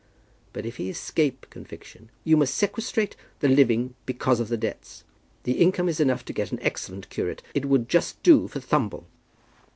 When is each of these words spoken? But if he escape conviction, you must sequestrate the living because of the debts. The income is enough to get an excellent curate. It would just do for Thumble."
But 0.51 0.65
if 0.65 0.77
he 0.77 0.89
escape 0.89 1.45
conviction, 1.51 2.09
you 2.23 2.35
must 2.35 2.55
sequestrate 2.55 3.15
the 3.39 3.47
living 3.47 3.93
because 4.07 4.39
of 4.39 4.47
the 4.47 4.57
debts. 4.57 5.03
The 5.43 5.59
income 5.61 5.87
is 5.87 5.99
enough 5.99 6.25
to 6.25 6.33
get 6.33 6.51
an 6.51 6.57
excellent 6.63 7.07
curate. 7.11 7.43
It 7.53 7.65
would 7.65 7.87
just 7.87 8.23
do 8.23 8.47
for 8.47 8.59
Thumble." 8.59 9.05